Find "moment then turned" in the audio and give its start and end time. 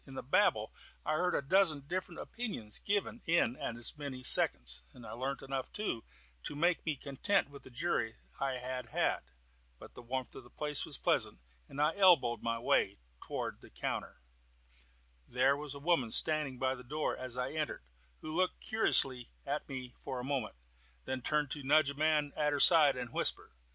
20.23-21.51